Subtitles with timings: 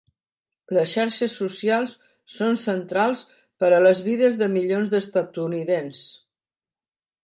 [0.77, 1.93] Les xarxes socials
[2.39, 6.07] són centrals per a les vides de milions d’estatunidencs.